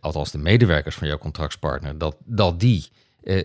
althans 0.00 0.30
de 0.30 0.38
medewerkers 0.38 0.94
van 0.94 1.08
jouw 1.08 1.18
contractspartner, 1.18 1.98
dat, 1.98 2.16
dat 2.24 2.60
die 2.60 2.88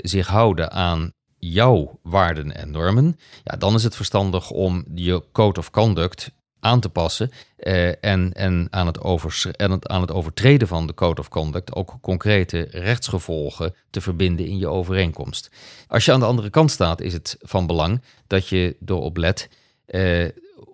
zich 0.01 0.27
houden 0.27 0.71
aan 0.71 1.11
jouw 1.41 1.99
waarden 2.03 2.55
en 2.55 2.71
normen, 2.71 3.19
ja, 3.43 3.57
dan 3.57 3.75
is 3.75 3.83
het 3.83 3.95
verstandig 3.95 4.51
om 4.51 4.85
je 4.95 5.23
code 5.31 5.59
of 5.59 5.69
conduct 5.69 6.31
aan 6.59 6.79
te 6.79 6.89
passen 6.89 7.31
uh, 7.59 7.87
en, 8.03 8.33
en, 8.33 8.67
aan 8.69 8.85
het 8.85 8.97
en 9.55 9.89
aan 9.89 10.01
het 10.01 10.11
overtreden 10.11 10.67
van 10.67 10.87
de 10.87 10.93
code 10.93 11.21
of 11.21 11.29
conduct 11.29 11.75
ook 11.75 11.97
concrete 12.01 12.67
rechtsgevolgen 12.71 13.75
te 13.89 14.01
verbinden 14.01 14.45
in 14.45 14.57
je 14.57 14.67
overeenkomst. 14.67 15.49
Als 15.87 16.05
je 16.05 16.11
aan 16.11 16.19
de 16.19 16.25
andere 16.25 16.49
kant 16.49 16.71
staat, 16.71 17.01
is 17.01 17.13
het 17.13 17.37
van 17.39 17.67
belang 17.67 18.01
dat 18.27 18.47
je 18.47 18.75
erop 18.85 19.17
let 19.17 19.49
uh, 19.87 20.27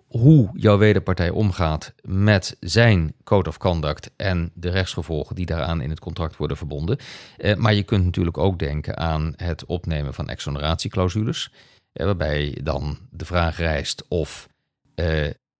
hoe 0.08 0.50
jouw 0.52 0.78
wederpartij 0.78 1.30
omgaat 1.30 1.94
met 2.02 2.56
zijn 2.60 3.14
code 3.24 3.48
of 3.48 3.58
conduct 3.58 4.10
en 4.16 4.50
de 4.54 4.70
rechtsgevolgen 4.70 5.34
die 5.34 5.46
daaraan 5.46 5.80
in 5.80 5.90
het 5.90 6.00
contract 6.00 6.36
worden 6.36 6.56
verbonden. 6.56 6.98
Uh, 7.38 7.54
maar 7.54 7.74
je 7.74 7.82
kunt 7.82 8.04
natuurlijk 8.04 8.38
ook 8.38 8.58
denken 8.58 8.96
aan 8.96 9.32
het 9.36 9.66
opnemen 9.66 10.14
van 10.14 10.28
exoneratieclausules, 10.28 11.52
waarbij 11.92 12.58
dan 12.62 12.98
de 13.10 13.24
vraag 13.24 13.56
rijst 13.56 14.04
of 14.08 14.48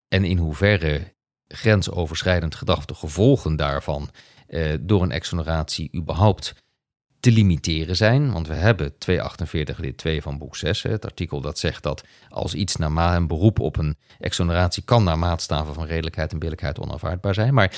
en 0.09 0.25
in 0.25 0.39
hoeverre 0.39 1.15
grensoverschrijdend 1.49 2.55
gedrag, 2.55 2.85
de 2.85 2.95
gevolgen 2.95 3.57
daarvan 3.57 4.11
eh, 4.47 4.75
door 4.81 5.03
een 5.03 5.11
exoneratie 5.11 5.91
überhaupt 5.95 6.55
te 7.29 7.35
limiteren 7.35 7.97
zijn. 7.97 8.33
Want 8.33 8.49
we 8.49 8.55
hebben 8.55 8.99
248 8.99 9.79
lid 9.79 9.97
2 9.97 10.23
van 10.23 10.39
boek 10.39 10.57
6, 10.57 10.83
het 10.83 11.05
artikel 11.05 11.41
dat 11.41 11.59
zegt 11.59 11.83
dat 11.83 12.05
als 12.29 12.55
iets 12.55 12.77
naar 12.77 13.17
een 13.17 13.27
beroep 13.27 13.61
op 13.61 13.77
een 13.77 13.97
exoneratie 14.19 14.83
kan 14.83 15.05
naar 15.05 15.19
maatstaven 15.19 15.75
van 15.75 15.87
redelijkheid 15.87 16.33
en 16.33 16.39
billijkheid 16.39 16.79
onaanvaardbaar 16.79 17.35
zijn. 17.35 17.55
Maar 17.55 17.73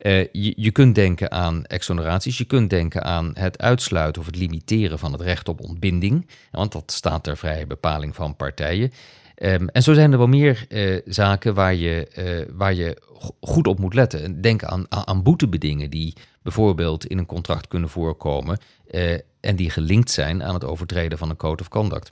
uh, 0.00 0.26
je, 0.32 0.52
je 0.56 0.70
kunt 0.70 0.94
denken 0.94 1.30
aan 1.30 1.64
exoneraties, 1.64 2.38
je 2.38 2.44
kunt 2.44 2.70
denken 2.70 3.04
aan 3.04 3.30
het 3.34 3.58
uitsluiten 3.58 4.20
of 4.20 4.26
het 4.26 4.36
limiteren 4.36 4.98
van 4.98 5.12
het 5.12 5.20
recht 5.20 5.48
op 5.48 5.60
ontbinding, 5.60 6.28
want 6.50 6.72
dat 6.72 6.92
staat 6.92 7.24
ter 7.24 7.36
vrije 7.36 7.66
bepaling 7.66 8.14
van 8.14 8.36
partijen. 8.36 8.92
Um, 9.36 9.68
en 9.68 9.82
zo 9.82 9.92
zijn 9.92 10.12
er 10.12 10.18
wel 10.18 10.26
meer 10.26 10.66
uh, 10.68 11.00
zaken 11.04 11.54
waar 11.54 11.74
je, 11.74 12.10
uh, 12.18 12.54
waar 12.56 12.74
je 12.74 13.02
goed 13.40 13.66
op 13.66 13.78
moet 13.78 13.94
letten. 13.94 14.40
Denk 14.40 14.64
aan, 14.64 14.86
aan 14.88 15.22
boetebedingen 15.22 15.90
die 15.90 16.14
bijvoorbeeld 16.42 17.06
in 17.06 17.18
een 17.18 17.26
contract 17.26 17.68
kunnen 17.68 17.88
voorkomen 17.88 18.58
uh, 18.90 19.12
en 19.40 19.56
die 19.56 19.70
gelinkt 19.70 20.10
zijn 20.10 20.42
aan 20.42 20.54
het 20.54 20.64
overtreden 20.64 21.18
van 21.18 21.30
een 21.30 21.36
code 21.36 21.62
of 21.62 21.68
conduct. 21.68 22.10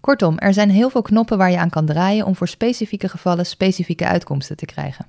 Kortom, 0.00 0.38
er 0.38 0.52
zijn 0.52 0.70
heel 0.70 0.90
veel 0.90 1.02
knoppen 1.02 1.38
waar 1.38 1.50
je 1.50 1.58
aan 1.58 1.70
kan 1.70 1.86
draaien 1.86 2.26
om 2.26 2.36
voor 2.36 2.48
specifieke 2.48 3.08
gevallen 3.08 3.46
specifieke 3.46 4.06
uitkomsten 4.06 4.56
te 4.56 4.66
krijgen. 4.66 5.06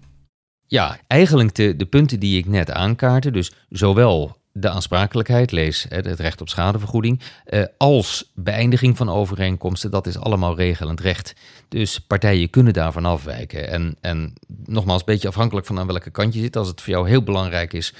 Ja, 0.67 0.99
eigenlijk 1.07 1.55
de, 1.55 1.75
de 1.75 1.85
punten 1.85 2.19
die 2.19 2.37
ik 2.37 2.45
net 2.45 2.71
aankaartte, 2.71 3.31
dus 3.31 3.53
zowel 3.69 4.40
de 4.53 4.69
aansprakelijkheid, 4.69 5.51
lees 5.51 5.85
het 5.89 6.19
recht 6.19 6.41
op 6.41 6.49
schadevergoeding, 6.49 7.21
eh, 7.45 7.63
als 7.77 8.31
beëindiging 8.35 8.97
van 8.97 9.09
overeenkomsten, 9.09 9.91
dat 9.91 10.07
is 10.07 10.17
allemaal 10.17 10.55
regelend 10.55 10.99
recht. 10.99 11.33
Dus 11.67 11.99
partijen 11.99 12.49
kunnen 12.49 12.73
daarvan 12.73 13.05
afwijken. 13.05 13.67
En, 13.67 13.95
en 14.01 14.33
nogmaals, 14.65 14.99
een 14.99 15.05
beetje 15.05 15.27
afhankelijk 15.27 15.65
van 15.67 15.79
aan 15.79 15.87
welke 15.87 16.11
kant 16.11 16.33
je 16.33 16.39
zit, 16.39 16.55
als 16.55 16.67
het 16.67 16.81
voor 16.81 16.93
jou 16.93 17.09
heel 17.09 17.23
belangrijk 17.23 17.73
is 17.73 17.93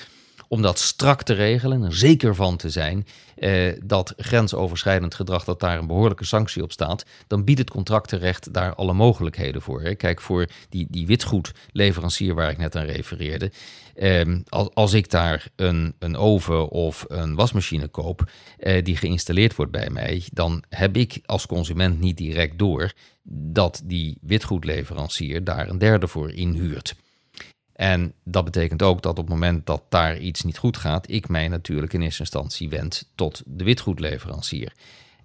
om 0.52 0.62
dat 0.62 0.80
strak 0.80 1.24
te 1.24 1.34
regelen, 1.34 1.84
er 1.84 1.96
zeker 1.96 2.36
van 2.36 2.58
te 2.58 2.70
zijn 2.70 3.06
eh, 3.36 3.74
dat 3.84 4.14
grensoverschrijdend 4.18 5.16
gedrag, 5.16 5.44
dat 5.44 5.60
daar 5.60 5.78
een 5.78 5.88
behoorlijke 5.88 6.26
sanctie 6.26 6.64
op 6.64 6.72
staat, 6.72 7.06
dan 7.28 7.44
biedt 7.44 7.60
het 7.60 7.70
contractenrecht 7.70 8.54
daar 8.54 8.76
alle 8.76 8.94
mogelijkheden 8.94 9.62
voor. 9.62 9.96
Kijk, 9.96 10.22
voor 10.22 10.48
die, 10.70 10.88
die 10.90 11.08
witgoedleverancier 11.08 12.34
waar 12.34 12.50
ik 12.50 12.58
net 12.58 12.76
aan 12.76 12.86
refereerde, 12.86 13.52
eh, 13.96 14.36
als, 14.50 14.70
als 14.74 14.94
ik 14.94 15.10
daar 15.10 15.48
een, 15.56 15.96
een 16.00 16.18
oven 16.18 16.70
of 16.70 17.06
een 17.08 17.36
wasmachine 17.36 17.88
koop 17.88 18.32
eh, 18.58 18.84
die 18.84 18.98
geïnstalleerd 18.98 19.56
wordt 19.56 19.72
bij 19.72 19.90
mij, 19.90 20.24
dan 20.34 20.64
heb 20.70 20.98
ik 20.98 21.20
als 21.26 21.46
consument 21.46 22.00
niet 22.00 22.18
direct 22.18 22.60
door 22.60 22.94
dat 23.24 23.82
die 23.86 24.18
witgoedleverancier 24.22 25.44
daar 25.44 25.70
een 25.70 25.78
derde 25.78 26.08
voor 26.08 26.32
inhuurt. 26.32 26.96
En 27.82 28.14
dat 28.24 28.44
betekent 28.44 28.82
ook 28.82 29.02
dat 29.02 29.12
op 29.12 29.18
het 29.18 29.34
moment 29.34 29.66
dat 29.66 29.84
daar 29.90 30.18
iets 30.18 30.44
niet 30.44 30.58
goed 30.58 30.78
gaat, 30.78 31.12
ik 31.12 31.30
mij 31.30 31.48
natuurlijk 31.48 31.94
in 31.94 32.02
eerste 32.02 32.22
instantie 32.22 32.70
wend 32.70 33.12
tot 33.16 33.44
de 33.46 33.64
witgoedleverancier. 33.64 34.74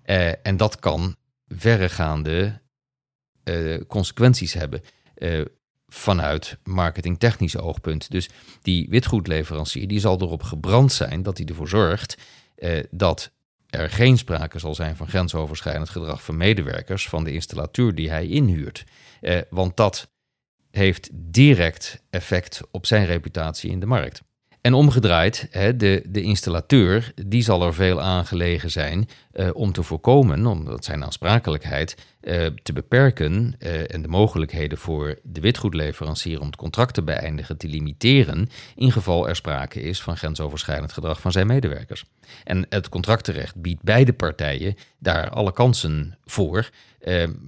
Uh, 0.06 0.46
en 0.46 0.56
dat 0.56 0.78
kan 0.78 1.16
verregaande 1.48 2.60
uh, 3.44 3.80
consequenties 3.88 4.52
hebben 4.52 4.82
uh, 5.16 5.44
vanuit 5.86 6.58
marketingtechnisch 6.64 7.56
oogpunt. 7.56 8.10
Dus 8.10 8.28
die 8.62 8.88
witgoedleverancier 8.88 9.88
die 9.88 10.00
zal 10.00 10.20
erop 10.20 10.42
gebrand 10.42 10.92
zijn 10.92 11.22
dat 11.22 11.38
hij 11.38 11.46
ervoor 11.46 11.68
zorgt 11.68 12.16
dat 12.90 13.32
er 13.66 13.90
geen 13.90 14.18
sprake 14.18 14.58
zal 14.58 14.75
zijn 14.75 14.96
van 14.96 15.08
grensoverschrijdend 15.08 15.88
gedrag 15.88 16.22
van 16.22 16.36
medewerkers 16.36 17.08
van 17.08 17.25
de 17.25 17.32
installateur 17.32 17.94
die 17.94 18.10
hij 18.10 18.26
inhuurt. 18.26 18.84
want 19.50 19.76
dat 19.76 20.08
heeft 20.76 21.11
direct 21.12 22.02
effect 22.11 22.61
op 22.71 22.87
zijn 22.87 23.06
reputatie 23.06 23.71
in 23.71 23.80
de 23.80 23.87
markt. 23.87 24.23
En 24.66 24.75
omgedraaid, 24.75 25.49
de, 25.52 26.02
de 26.09 26.23
installateur, 26.23 27.12
die 27.26 27.42
zal 27.42 27.62
er 27.62 27.75
veel 27.75 28.00
aangelegen 28.00 28.71
zijn 28.71 29.09
uh, 29.35 29.49
om 29.52 29.73
te 29.73 29.83
voorkomen, 29.83 30.47
omdat 30.47 30.85
zijn 30.85 31.04
aansprakelijkheid 31.04 31.97
uh, 32.21 32.47
te 32.62 32.73
beperken 32.73 33.54
uh, 33.59 33.95
en 33.95 34.02
de 34.02 34.09
mogelijkheden 34.09 34.78
voor 34.78 35.18
de 35.23 35.40
witgoedleverancier 35.40 36.40
om 36.40 36.47
het 36.47 36.56
contract 36.56 36.95
te 36.95 37.02
beëindigen 37.02 37.56
te 37.56 37.68
limiteren, 37.68 38.49
in 38.75 38.92
geval 38.92 39.28
er 39.28 39.37
sprake 39.37 39.80
is 39.80 40.02
van 40.02 40.16
grensoverschrijdend 40.16 40.92
gedrag 40.92 41.21
van 41.21 41.33
zijn 41.33 41.47
medewerkers. 41.47 42.04
En 42.45 42.66
het 42.68 42.88
contractenrecht 42.88 43.61
biedt 43.61 43.83
beide 43.83 44.12
partijen 44.12 44.75
daar 44.99 45.30
alle 45.30 45.52
kansen 45.52 46.18
voor, 46.25 46.71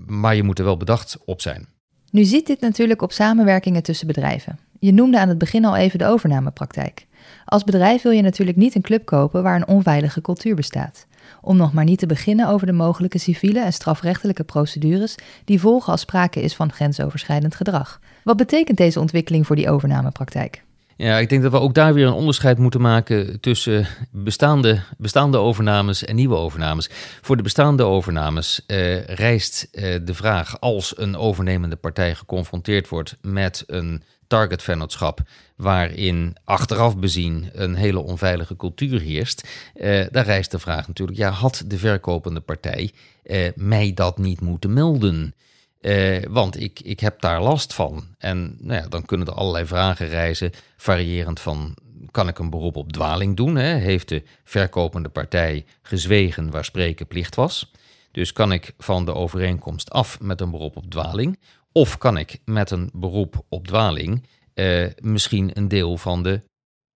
maar 0.07 0.35
je 0.35 0.43
moet 0.43 0.59
er 0.59 0.65
wel 0.65 0.77
bedacht 0.77 1.19
op 1.25 1.41
zijn. 1.41 1.69
Nu 2.11 2.25
ziet 2.25 2.47
dit 2.47 2.61
natuurlijk 2.61 3.03
op 3.03 3.13
samenwerkingen 3.13 3.83
tussen 3.83 4.07
bedrijven. 4.07 4.59
Je 4.79 4.93
noemde 4.93 5.19
aan 5.19 5.29
het 5.29 5.39
begin 5.39 5.65
al 5.65 5.77
even 5.77 5.99
de 5.99 6.07
overnamepraktijk. 6.07 7.07
Als 7.45 7.65
bedrijf 7.65 8.03
wil 8.03 8.13
je 8.13 8.23
natuurlijk 8.23 8.57
niet 8.59 8.75
een 8.75 8.83
club 8.83 9.05
kopen 9.05 9.43
waar 9.43 9.57
een 9.57 9.69
onveilige 9.69 10.21
cultuur 10.21 10.55
bestaat. 10.55 11.07
Om 11.41 11.57
nog 11.57 11.73
maar 11.73 11.85
niet 11.85 11.99
te 11.99 12.07
beginnen 12.07 12.49
over 12.49 12.67
de 12.67 12.73
mogelijke 12.73 13.19
civiele 13.19 13.61
en 13.61 13.73
strafrechtelijke 13.73 14.45
procedures 14.45 15.15
die 15.45 15.61
volgen 15.61 15.93
als 15.93 16.01
sprake 16.01 16.43
is 16.43 16.55
van 16.55 16.73
grensoverschrijdend 16.73 17.55
gedrag. 17.55 18.01
Wat 18.25 18.37
betekent 18.37 18.77
deze 18.77 19.01
ontwikkeling 19.01 19.47
voor 19.47 19.57
die 19.57 19.71
overnamepraktijk? 19.71 20.63
Ja, 20.99 21.19
ik 21.19 21.29
denk 21.29 21.43
dat 21.43 21.53
we 21.53 21.61
ook 21.61 21.75
daar 21.75 21.95
weer 21.95 22.07
een 22.07 22.13
onderscheid 22.13 22.59
moeten 22.59 22.81
maken 22.81 23.41
tussen 23.41 23.87
bestaande, 24.11 24.83
bestaande 24.97 25.39
overnames 25.39 26.05
en 26.05 26.17
nieuwe 26.17 26.37
overnames. 26.37 26.91
Voor 27.21 27.37
de 27.37 27.43
bestaande 27.43 27.83
overnames 27.83 28.67
eh, 28.67 29.05
rijst 29.05 29.69
eh, 29.73 29.99
de 30.05 30.15
vraag 30.15 30.61
als 30.61 30.99
een 30.99 31.17
overnemende 31.17 31.77
partij 31.77 32.15
geconfronteerd 32.15 32.89
wordt 32.89 33.17
met 33.21 33.65
een 33.67 34.03
targetvennootschap 34.27 35.21
waarin 35.57 36.37
achteraf 36.45 36.99
bezien 36.99 37.49
een 37.53 37.75
hele 37.75 38.01
onveilige 38.01 38.57
cultuur 38.57 39.01
heerst, 39.01 39.49
eh, 39.75 40.07
daar 40.11 40.25
rijst 40.25 40.51
de 40.51 40.59
vraag 40.59 40.87
natuurlijk, 40.87 41.19
ja, 41.19 41.31
had 41.31 41.65
de 41.67 41.79
verkopende 41.79 42.41
partij 42.41 42.93
eh, 43.23 43.49
mij 43.55 43.93
dat 43.95 44.19
niet 44.19 44.41
moeten 44.41 44.73
melden? 44.73 45.35
Eh, 45.81 46.23
want 46.29 46.61
ik, 46.61 46.81
ik 46.81 47.01
heb 47.01 47.21
daar 47.21 47.43
last 47.43 47.75
van. 47.75 48.05
En 48.19 48.57
nou 48.61 48.83
ja, 48.83 48.89
dan 48.89 49.05
kunnen 49.05 49.27
er 49.27 49.33
allerlei 49.33 49.67
vragen 49.67 50.09
reizen, 50.09 50.53
variërend 50.77 51.41
van 51.41 51.77
kan 52.11 52.29
ik 52.29 52.39
een 52.39 52.51
beroep 52.51 52.77
op 52.77 52.93
dwaling 52.93 53.37
doen? 53.37 53.57
Hè? 53.57 53.75
Heeft 53.75 54.09
de 54.09 54.23
verkopende 54.45 55.09
partij 55.09 55.65
gezwegen 55.83 56.51
waar 56.51 56.65
spreken 56.65 57.07
plicht 57.07 57.35
was? 57.35 57.73
Dus 58.11 58.33
kan 58.33 58.53
ik 58.53 58.75
van 58.79 59.05
de 59.05 59.15
overeenkomst 59.15 59.91
af 59.91 60.21
met 60.21 60.41
een 60.41 60.51
beroep 60.51 60.77
op 60.77 60.91
dwaling? 60.91 61.39
Of 61.73 61.99
kan 61.99 62.17
ik 62.17 62.39
met 62.45 62.71
een 62.71 62.91
beroep 62.93 63.45
op 63.49 63.67
dwaling 63.67 64.27
eh, 64.55 64.87
misschien 65.01 65.51
een 65.55 65.69
deel 65.69 65.97
van 65.97 66.23
de 66.23 66.41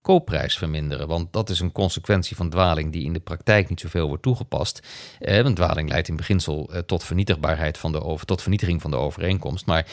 koopprijs 0.02 0.58
verminderen. 0.58 1.08
Want 1.08 1.32
dat 1.32 1.50
is 1.50 1.60
een 1.60 1.72
consequentie 1.72 2.36
van 2.36 2.50
dwaling 2.50 2.92
die 2.92 3.04
in 3.04 3.12
de 3.12 3.20
praktijk 3.20 3.68
niet 3.68 3.80
zoveel 3.80 4.06
wordt 4.06 4.22
toegepast. 4.22 4.86
Eh, 5.18 5.42
want 5.42 5.56
dwaling 5.56 5.88
leidt 5.88 6.08
in 6.08 6.16
beginsel 6.16 6.70
eh, 6.72 6.78
tot 6.78 7.04
vernietigbaarheid 7.04 7.78
van 7.78 7.92
de 7.92 8.18
tot 8.24 8.42
vernietiging 8.42 8.80
van 8.80 8.90
de 8.90 8.96
overeenkomst. 8.96 9.66
Maar 9.66 9.86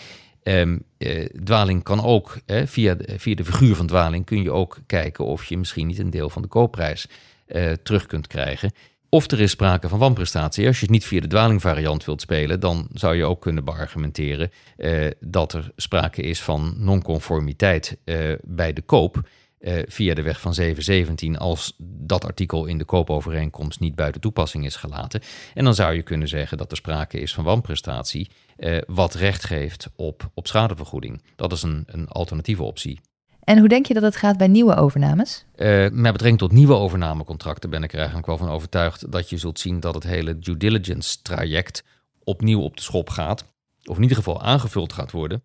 eh, 0.44 1.26
dwaling 1.44 1.84
kan 1.84 2.04
ook, 2.04 2.38
eh, 2.46 2.66
via, 2.66 2.94
de, 2.94 3.20
via 3.20 3.36
de 3.36 3.46
figuur 3.46 3.76
van 3.76 3.88
dwaling 3.88 4.26
kun 4.26 4.44
je 4.44 4.52
ook 4.52 4.80
kijken 4.86 5.26
of 5.26 5.46
je 5.46 5.58
misschien 5.58 5.88
niet 5.88 6.00
een 6.00 6.10
deel 6.10 6.30
van 6.30 6.42
de 6.42 6.48
koopprijs 6.48 7.08
eh, 7.46 7.72
terug 7.72 8.06
kunt 8.06 8.28
krijgen. 8.28 8.72
Of 9.10 9.32
er 9.32 9.40
is 9.40 9.52
sprake 9.52 9.88
van 9.88 10.00
wanprestatie. 10.00 10.68
Als 10.68 10.76
je 10.76 10.82
het 10.82 10.92
niet 10.92 11.06
via 11.06 11.22
de 11.22 11.28
dwalingvariant 11.28 12.06
wilt 12.06 12.22
spelen, 12.22 12.60
dan 12.60 12.88
zou 12.94 13.16
je 13.16 13.26
ook 13.26 13.42
kunnen 13.42 13.64
beargumenteren 13.64 14.52
eh, 14.78 15.08
dat 15.20 15.54
er 15.54 15.72
sprake 15.76 16.22
is 16.22 16.42
van 16.42 16.74
nonconformiteit 16.78 17.98
bij 18.42 18.74
de 18.74 18.82
koop 18.82 19.30
eh, 19.60 19.84
via 19.88 20.14
de 20.14 20.22
weg 20.22 20.42
van 20.42 20.54
717 20.54 21.38
als 21.38 21.74
dat 21.78 22.26
artikel 22.26 22.66
in 22.66 22.78
de 22.78 22.86
koopovereenkomst 22.86 23.80
niet 23.80 23.96
buiten 23.96 24.22
toepassing 24.22 24.66
is 24.66 24.76
gelaten. 24.76 25.22
En 25.54 25.64
dan 25.64 25.76
zou 25.76 25.94
je 25.94 26.02
kunnen 26.02 26.28
zeggen 26.28 26.58
dat 26.58 26.72
er 26.72 26.78
sprake 26.78 27.20
is 27.20 27.34
van 27.34 27.44
wanprestatie, 27.44 28.30
eh, 28.58 28.78
wat 28.88 29.14
recht 29.14 29.46
geeft 29.46 29.90
op, 29.96 30.32
op 30.34 30.48
schadevergoeding. 30.48 31.22
Dat 31.36 31.52
is 31.52 31.62
een, 31.62 31.84
een 31.86 32.08
alternatieve 32.08 32.64
optie. 32.64 33.00
En 33.44 33.58
hoe 33.58 33.68
denk 33.68 33.86
je 33.86 33.94
dat 33.94 34.04
het 34.04 34.16
gaat 34.16 34.38
bij 34.38 34.48
nieuwe 34.48 34.76
overnames? 34.76 35.46
Uh, 35.56 35.68
met 35.90 36.12
betrekking 36.12 36.38
tot 36.38 36.52
nieuwe 36.52 36.74
overnamecontracten 36.74 37.70
ben 37.70 37.84
ik 37.84 37.92
er 37.92 37.98
eigenlijk 37.98 38.28
wel 38.28 38.38
van 38.38 38.50
overtuigd 38.50 39.12
dat 39.12 39.30
je 39.30 39.38
zult 39.38 39.60
zien 39.60 39.80
dat 39.80 39.94
het 39.94 40.04
hele 40.04 40.40
due 40.40 40.58
diligence 40.58 41.22
traject 41.22 41.84
opnieuw 42.24 42.62
op 42.62 42.76
de 42.76 42.82
schop 42.82 43.10
gaat. 43.10 43.46
Of 43.84 43.96
in 43.96 44.02
ieder 44.02 44.18
geval 44.18 44.42
aangevuld 44.42 44.94
gaat 44.94 45.12
worden 45.12 45.44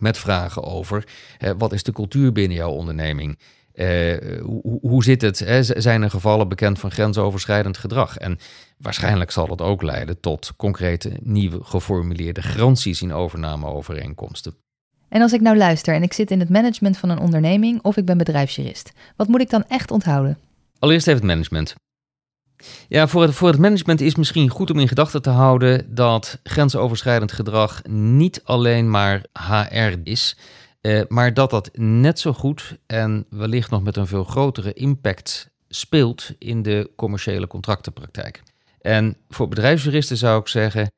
met 0.00 0.18
vragen 0.18 0.62
over 0.62 1.04
wat 1.58 1.72
is 1.72 1.82
de 1.82 1.92
cultuur 1.92 2.32
binnen 2.32 2.56
jouw 2.56 2.70
onderneming? 2.70 3.38
Uh, 3.74 4.16
hoe, 4.42 4.78
hoe, 4.80 5.04
zit 5.04 5.22
het? 5.22 5.38
Hè? 5.38 5.62
Zijn 5.62 6.02
er 6.02 6.10
gevallen 6.10 6.48
bekend 6.48 6.78
van 6.78 6.90
grensoverschrijdend 6.90 7.78
gedrag? 7.78 8.16
En 8.16 8.38
waarschijnlijk 8.78 9.30
zal 9.30 9.46
het 9.46 9.60
ook 9.60 9.82
leiden 9.82 10.20
tot 10.20 10.52
concrete 10.56 11.12
nieuwe 11.22 11.64
geformuleerde 11.64 12.42
garanties 12.42 13.02
in 13.02 13.12
overnameovereenkomsten. 13.12 14.54
En 15.08 15.22
als 15.22 15.32
ik 15.32 15.40
nou 15.40 15.56
luister 15.56 15.94
en 15.94 16.02
ik 16.02 16.12
zit 16.12 16.30
in 16.30 16.40
het 16.40 16.48
management 16.48 16.98
van 16.98 17.08
een 17.08 17.18
onderneming 17.18 17.82
of 17.82 17.96
ik 17.96 18.04
ben 18.04 18.18
bedrijfsjurist, 18.18 18.92
wat 19.16 19.28
moet 19.28 19.40
ik 19.40 19.50
dan 19.50 19.64
echt 19.68 19.90
onthouden? 19.90 20.38
Allereerst 20.78 21.06
even 21.06 21.20
het 21.20 21.30
management. 21.30 21.74
Ja, 22.88 23.08
voor 23.08 23.22
het, 23.22 23.34
voor 23.34 23.48
het 23.48 23.58
management 23.58 24.00
is 24.00 24.14
misschien 24.14 24.50
goed 24.50 24.70
om 24.70 24.78
in 24.78 24.88
gedachten 24.88 25.22
te 25.22 25.30
houden 25.30 25.94
dat 25.94 26.40
grensoverschrijdend 26.42 27.32
gedrag 27.32 27.82
niet 27.88 28.40
alleen 28.44 28.90
maar 28.90 29.24
HR 29.32 29.94
is, 30.02 30.36
eh, 30.80 31.00
maar 31.08 31.34
dat 31.34 31.50
dat 31.50 31.70
net 31.74 32.18
zo 32.18 32.32
goed 32.32 32.76
en 32.86 33.26
wellicht 33.30 33.70
nog 33.70 33.82
met 33.82 33.96
een 33.96 34.06
veel 34.06 34.24
grotere 34.24 34.72
impact 34.72 35.50
speelt 35.68 36.30
in 36.38 36.62
de 36.62 36.90
commerciële 36.96 37.46
contractenpraktijk. 37.46 38.42
En 38.80 39.16
voor 39.28 39.48
bedrijfsjuristen 39.48 40.16
zou 40.16 40.40
ik 40.40 40.48
zeggen, 40.48 40.90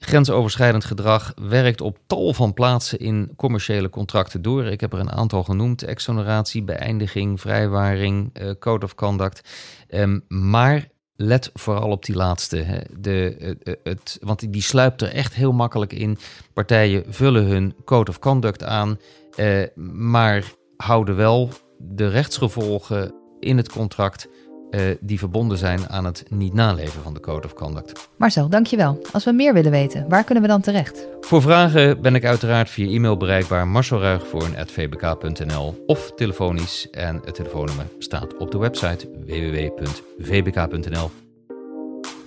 grensoverschrijdend 0.00 0.84
gedrag 0.84 1.32
werkt 1.36 1.80
op 1.80 1.98
tal 2.06 2.34
van 2.34 2.54
plaatsen 2.54 2.98
in 2.98 3.32
commerciële 3.36 3.90
contracten 3.90 4.42
door. 4.42 4.64
Ik 4.64 4.80
heb 4.80 4.92
er 4.92 4.98
een 4.98 5.12
aantal 5.12 5.42
genoemd: 5.42 5.82
exoneratie, 5.82 6.62
beëindiging, 6.62 7.40
vrijwaring, 7.40 8.40
uh, 8.40 8.50
code 8.58 8.84
of 8.84 8.94
conduct. 8.94 9.48
Um, 9.88 10.24
maar 10.28 10.88
let 11.16 11.50
vooral 11.54 11.90
op 11.90 12.04
die 12.04 12.14
laatste. 12.14 12.56
Hè. 12.56 12.78
De, 12.98 13.36
het, 13.62 13.78
het, 13.82 14.18
want 14.20 14.52
die 14.52 14.62
sluipt 14.62 15.02
er 15.02 15.12
echt 15.12 15.34
heel 15.34 15.52
makkelijk 15.52 15.92
in. 15.92 16.18
Partijen 16.52 17.04
vullen 17.08 17.44
hun 17.44 17.74
code 17.84 18.10
of 18.10 18.18
conduct 18.18 18.64
aan, 18.64 18.98
eh, 19.36 19.62
maar 19.92 20.52
houden 20.76 21.16
wel 21.16 21.50
de 21.78 22.08
rechtsgevolgen 22.08 23.14
in 23.40 23.56
het 23.56 23.72
contract 23.72 24.28
uh, 24.70 24.80
die 25.00 25.18
verbonden 25.18 25.58
zijn 25.58 25.88
aan 25.88 26.04
het 26.04 26.24
niet 26.28 26.54
naleven 26.54 27.02
van 27.02 27.14
de 27.14 27.20
Code 27.20 27.46
of 27.46 27.54
Conduct. 27.54 28.08
Marcel, 28.16 28.48
dankjewel. 28.48 29.02
Als 29.12 29.24
we 29.24 29.32
meer 29.32 29.54
willen 29.54 29.70
weten, 29.70 30.08
waar 30.08 30.24
kunnen 30.24 30.42
we 30.42 30.50
dan 30.50 30.60
terecht? 30.60 31.06
Voor 31.20 31.42
vragen 31.42 32.00
ben 32.00 32.14
ik 32.14 32.24
uiteraard 32.24 32.70
via 32.70 32.90
e-mail 32.90 33.16
bereikbaar 33.16 33.68
marcelruigvoorn.vbk.nl 33.68 35.84
of 35.86 36.12
telefonisch 36.14 36.90
en 36.90 37.20
het 37.24 37.34
telefoonnummer 37.34 37.86
staat 37.98 38.36
op 38.36 38.50
de 38.50 38.58
website 38.58 39.08
www.vbk.nl. 39.26 41.29